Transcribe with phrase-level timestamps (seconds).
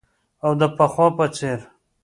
[0.45, 1.59] او د پخوا په څیر